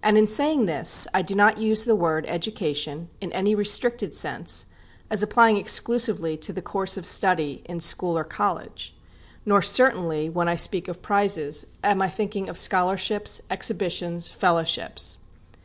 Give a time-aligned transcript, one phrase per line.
[0.00, 4.66] And in saying this I do not use the word education in any restricted sense,
[5.10, 8.94] as applying exclusively to the course of study in school or college;
[9.44, 15.18] nor certainly, when I speak of prizes, am I thinking of scholarships, exhibitions, fellowships.